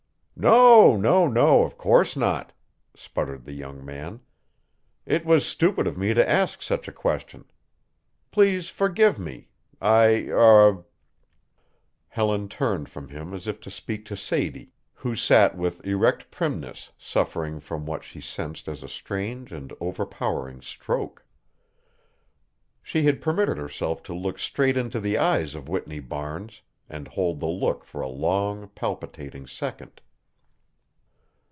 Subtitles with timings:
[0.43, 2.51] "No, no, no of course not!"
[2.95, 4.21] sputtered the young man.
[5.05, 7.45] "It was stupid of me to ask such a question.
[8.31, 9.49] Please forgive me.
[9.79, 10.83] I er"
[12.07, 16.89] Helen turned from him as if to speak to Sadie, who sat with erect primness
[16.97, 21.23] suffering from what she sensed as a strange and overpowering stroke.
[22.81, 27.39] She had permitted herself to look straight into the eyes of Whitney Barnes and hold
[27.39, 30.01] the look for a long, palpitating second.